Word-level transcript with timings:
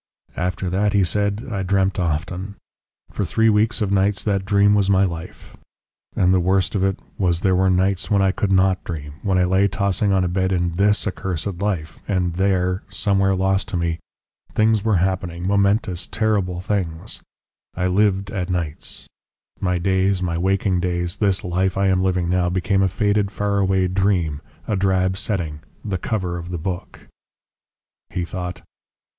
"After 0.35 0.67
that," 0.71 0.93
he 0.93 1.03
said, 1.03 1.45
"I 1.51 1.61
dreamt 1.61 1.99
often. 1.99 2.55
For 3.11 3.23
three 3.23 3.49
weeks 3.49 3.83
of 3.83 3.91
nights 3.91 4.23
that 4.23 4.45
dream 4.45 4.73
was 4.73 4.89
my 4.89 5.05
life. 5.05 5.55
And 6.15 6.33
the 6.33 6.39
worst 6.39 6.73
of 6.73 6.83
it 6.83 6.99
was 7.19 7.41
there 7.41 7.55
were 7.55 7.69
nights 7.69 8.09
when 8.09 8.19
I 8.19 8.31
could 8.31 8.51
not 8.51 8.83
dream, 8.83 9.13
when 9.21 9.37
I 9.37 9.43
lay 9.43 9.67
tossing 9.67 10.11
on 10.11 10.23
a 10.23 10.27
bed 10.27 10.51
in 10.51 10.71
THIS 10.75 11.05
accursed 11.05 11.59
life; 11.61 11.99
and 12.07 12.33
THERE 12.33 12.81
somewhere 12.89 13.35
lost 13.35 13.67
to 13.67 13.77
me 13.77 13.99
things 14.55 14.83
were 14.83 14.95
happening 14.95 15.45
momentous, 15.47 16.07
terrible 16.07 16.61
things.... 16.61 17.21
I 17.75 17.85
lived 17.85 18.31
at 18.31 18.49
nights 18.49 19.07
my 19.59 19.77
days, 19.77 20.23
my 20.23 20.35
waking 20.35 20.79
days, 20.79 21.17
this 21.17 21.43
life 21.43 21.77
I 21.77 21.89
am 21.89 22.01
living 22.01 22.27
now, 22.27 22.49
became 22.49 22.81
a 22.81 22.87
faded, 22.87 23.29
far 23.29 23.59
away 23.59 23.87
dream, 23.87 24.41
a 24.67 24.75
drab 24.75 25.15
setting, 25.15 25.59
the 25.85 25.99
cover 25.99 26.39
of 26.39 26.49
the 26.49 26.57
book." 26.57 27.01
He 28.09 28.25
thought. 28.25 28.63